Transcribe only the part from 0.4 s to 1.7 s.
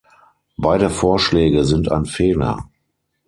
Beide Vorschläge